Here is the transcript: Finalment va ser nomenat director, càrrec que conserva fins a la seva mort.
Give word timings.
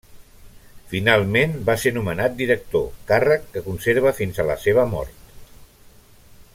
Finalment 0.93 1.53
va 1.67 1.75
ser 1.83 1.91
nomenat 1.97 2.39
director, 2.39 2.87
càrrec 3.13 3.45
que 3.57 3.63
conserva 3.69 4.15
fins 4.21 4.41
a 4.41 4.47
la 4.51 4.57
seva 4.67 4.91
mort. 4.95 5.33